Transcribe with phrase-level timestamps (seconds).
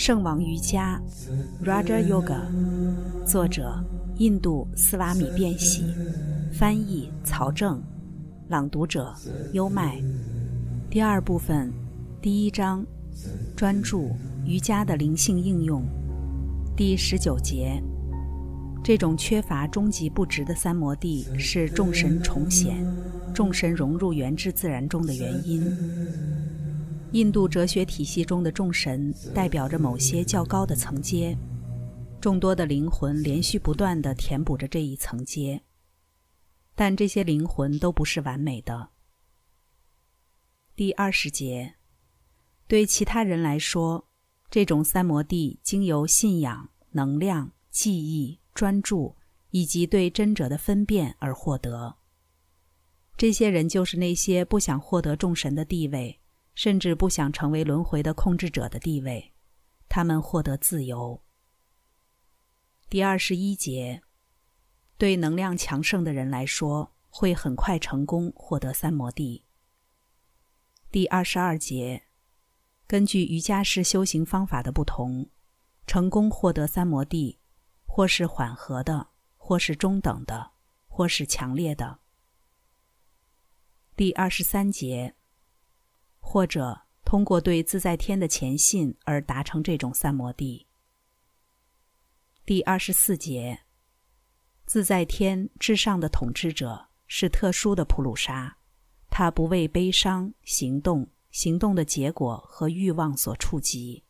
[0.00, 0.98] 圣王瑜伽
[1.62, 2.40] （Raja Yoga），
[3.26, 3.84] 作者
[4.16, 5.84] 印度斯瓦米·变喜，
[6.50, 7.82] 翻译曹正，
[8.48, 9.14] 朗读者
[9.52, 10.02] 优麦。
[10.88, 11.70] 第二部分，
[12.22, 12.82] 第一章，
[13.54, 14.16] 专注
[14.46, 15.84] 瑜伽的灵性应用，
[16.74, 17.78] 第十九节。
[18.82, 22.82] 这种缺乏终极不值的三摩地是众神重显、
[23.34, 25.62] 众神融入原之自然中的原因。
[27.12, 31.36] 印度哲学体系中的众神代表着某些较高的层阶，
[32.20, 35.60] 众多的灵魂连续不断地填补着这一层阶，
[36.76, 38.90] 但这些灵魂都不是完美的。
[40.76, 41.74] 第二十节，
[42.68, 44.06] 对其他人来说，
[44.48, 49.16] 这种三摩地经由信仰、能量、记忆、专注
[49.50, 51.96] 以及对真者的分辨而获得。
[53.16, 56.19] 这些人就是那些不想获得众神的地位。
[56.54, 59.32] 甚至不想成为轮回的控制者的地位，
[59.88, 61.22] 他们获得自由。
[62.88, 64.02] 第二十一节，
[64.98, 69.44] 对能量强盛的人来说，会很快成功获得三摩地。
[70.90, 72.02] 第二十二节，
[72.86, 75.30] 根据瑜伽士修行方法的不同，
[75.86, 77.38] 成功获得三摩地，
[77.86, 80.50] 或是缓和的，或是中等的，
[80.88, 82.00] 或是强烈的。
[83.96, 85.14] 第二十三节。
[86.32, 90.64] 或者通过对自在天的虔信而达成这种三摩地。
[92.46, 93.62] 第二十四节，
[94.64, 98.58] 自在天至上的统治者是特殊的普鲁沙，
[99.10, 104.04] 他不为悲伤、行动、行动的结果和欲望所触及。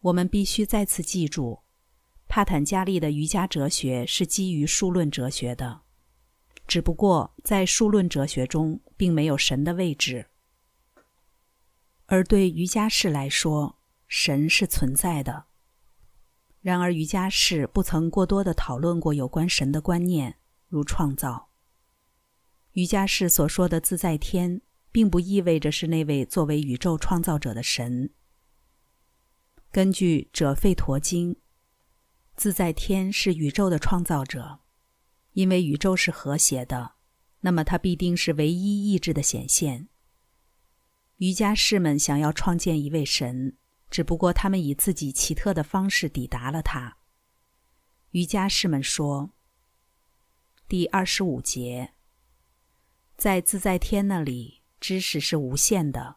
[0.00, 1.60] 我们必须再次记住，
[2.26, 5.82] 帕坦加利的瑜伽哲学是基于数论哲学的，
[6.66, 10.26] 只不过在数论哲学中并没有神的位置。
[12.06, 15.46] 而对瑜伽士来说，神是存在的。
[16.60, 21.50] 然而，瑜伽士不曾过多的讨论过有关神的观念，如创造。
[22.72, 24.60] 瑜伽士所说的自在天，
[24.92, 28.10] 并不意味着是那位作为宇宙创造者的神。
[29.70, 31.34] 根据《者费陀经》，
[32.34, 34.60] 自在天是宇宙的创造者，
[35.32, 36.92] 因为宇宙是和谐的，
[37.40, 39.88] 那么它必定是唯一意志的显现。
[41.16, 43.56] 瑜伽士们想要创建一位神，
[43.90, 46.98] 只不过他们以自己奇特的方式抵达了他。
[48.10, 49.30] 瑜伽士们说
[50.68, 51.94] ：“第二十五节，
[53.16, 56.16] 在自在天那里，知识是无限的，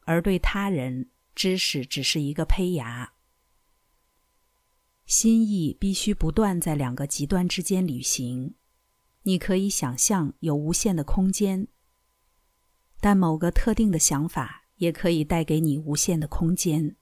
[0.00, 3.12] 而对他人，知识只是一个胚芽。
[5.06, 8.56] 心意必须不断在两个极端之间旅行。
[9.22, 11.68] 你可以想象有无限的空间。”
[13.02, 16.94] 但某个特定的想法也可以带给你无限的空间。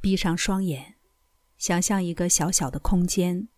[0.00, 0.94] 闭上双眼，
[1.56, 3.48] 想象一个小小的空间。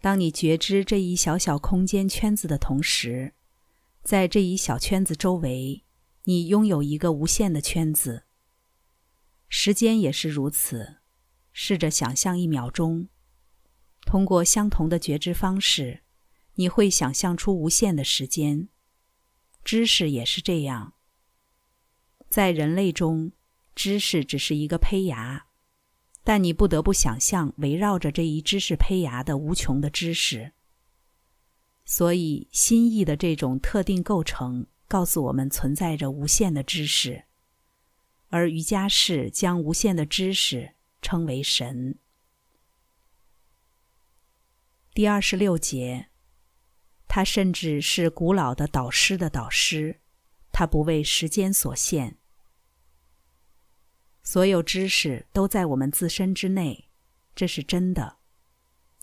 [0.00, 3.34] 当你觉知这一小小空间圈子的同时，
[4.02, 5.84] 在这一小圈子周围，
[6.22, 8.24] 你拥有一个无限的圈子。
[9.50, 10.96] 时间也是如此。
[11.52, 13.08] 试着想象一秒钟，
[14.06, 16.02] 通过相同的觉知方式，
[16.54, 18.70] 你会想象出无限的时间。
[19.64, 20.92] 知识也是这样。
[22.28, 23.32] 在人类中，
[23.74, 25.46] 知识只是一个胚芽，
[26.22, 30.52] 但你不得不想象围绕着这一知识胚芽的无穷的知识。
[31.86, 37.24] 所以，心意的这种特定构成告诉我们存在着无限的知识，
[38.28, 41.98] 而瑜伽士将无限的知识称为神。
[44.92, 46.08] 第二十六节。
[47.14, 50.00] 他甚至是古老的导师的导师，
[50.50, 52.18] 他不为时间所限。
[54.24, 56.88] 所有知识都在我们自身之内，
[57.36, 58.16] 这是真的，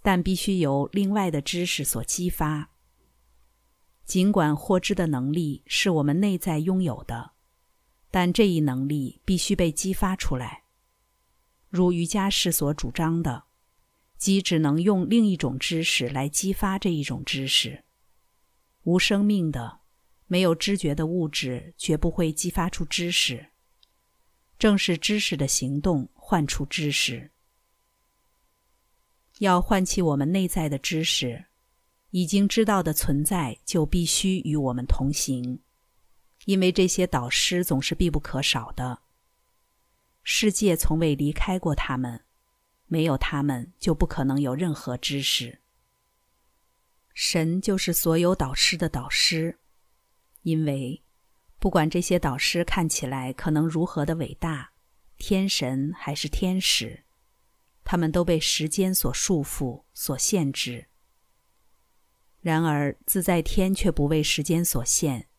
[0.02, 2.72] 但必须由另外的知识所激发。
[4.04, 7.32] 尽管获知的能力是我们内在拥有的，
[8.10, 10.64] 但这一能力必须被激发出来。
[11.70, 13.46] 如瑜伽士所主张的，
[14.18, 17.86] 即只能用另一种知识来激发这一种知识。
[18.84, 19.80] 无生命的、
[20.28, 23.48] 没有知觉的物质绝不会激发出知识。
[24.58, 27.32] 正是知识的行动唤出知识。
[29.40, 31.46] 要唤起我们内在的知识，
[32.12, 35.60] 已经知道的存在就必须与我们同行，
[36.46, 39.02] 因为这些导师总是必不可少的。
[40.22, 42.24] 世界从未离开过他们，
[42.86, 45.62] 没有他们就不可能有任何知识。
[47.24, 49.60] 神就是所有导师的导师，
[50.42, 51.04] 因为
[51.60, 54.72] 不管这些导师看起来可能如何的伟大、
[55.18, 57.04] 天神还是天使，
[57.84, 60.88] 他们都被时间所束缚、所限制。
[62.40, 65.30] 然而自在天却不为时间所限。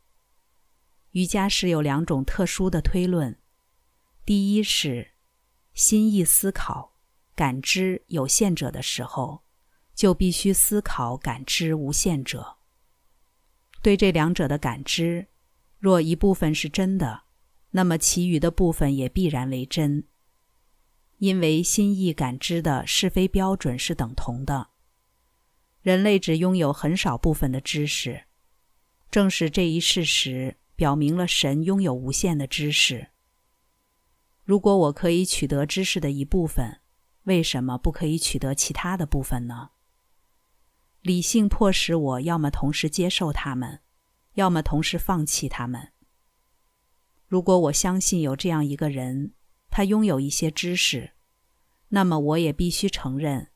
[1.10, 3.36] 瑜伽师有两种特殊的推论：
[4.24, 5.14] 第一是
[5.74, 6.96] 心意思考、
[7.34, 9.42] 感知有限者的时候，
[9.94, 12.56] 就必须思考感知无限者。
[13.80, 15.26] 对这两者的感知，
[15.78, 17.22] 若一部分是真的，
[17.70, 20.04] 那么其余的部分也必然为真，
[21.18, 24.68] 因为心意感知的是非标准是等同的。
[25.80, 28.24] 人类只拥有很少部分的知识，
[29.10, 33.08] 正是这一事实表明了神拥有无限的知识。
[34.44, 36.80] 如果我可以取得知识的一部分，
[37.24, 39.70] 为什么不可以取得其他的部分呢？
[41.02, 43.80] 理性迫使我要么同时接受他们，
[44.34, 45.92] 要么同时放弃他们。
[47.26, 49.32] 如果我相信有这样一个人，
[49.68, 51.14] 他拥有一些知识，
[51.88, 53.48] 那么我也必须承认。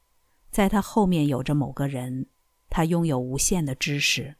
[0.50, 2.26] 在他后面有着某个人，
[2.68, 4.34] 他拥有无限的知识。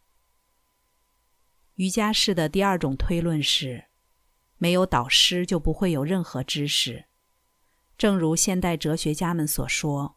[1.75, 3.85] 瑜伽式的第二种推论是：
[4.59, 7.05] 没有导师就不会有任何知识。
[7.97, 10.17] 正如现代哲学家们所说，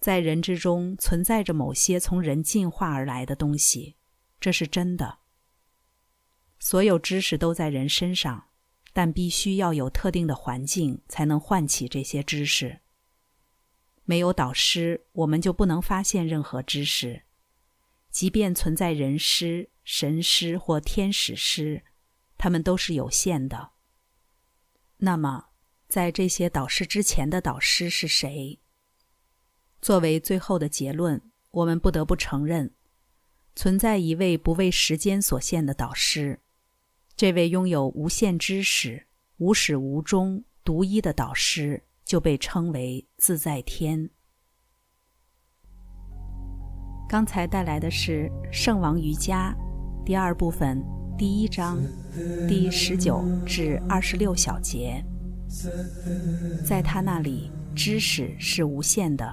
[0.00, 3.96] 在人之中存在着某些从人进化而来的东西，
[4.40, 5.18] 这是真的。
[6.58, 8.48] 所有知识都在人身上，
[8.94, 12.80] 但必须要有特定的环境才能唤起这些知识。
[14.04, 17.22] 没有导师，我们就不能发现任何知识。
[18.10, 21.84] 即便存在人师、神师或天使师，
[22.38, 23.72] 他们都是有限的。
[24.96, 25.50] 那么，
[25.86, 28.58] 在这些导师之前的导师是谁？
[29.80, 32.70] 作为最后的结论，我们不得不承认，
[33.54, 36.40] 存在一位不为时间所限的导师。
[37.16, 39.06] 这位拥有无限知识、
[39.38, 41.84] 无始无终、独一的导师。
[42.02, 44.10] 就被称为自在天。
[47.08, 49.54] 刚才带来的是《圣王瑜伽》
[50.04, 50.84] 第二部分
[51.16, 51.80] 第一章
[52.48, 55.00] 第十九至二十六小节。
[56.66, 59.32] 在他那里，知识是无限的，